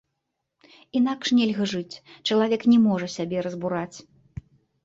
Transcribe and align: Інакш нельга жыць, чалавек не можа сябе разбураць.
Інакш 0.99 1.27
нельга 1.39 1.67
жыць, 1.73 2.01
чалавек 2.31 2.61
не 2.73 2.79
можа 2.87 3.07
сябе 3.17 3.37
разбураць. 3.49 3.97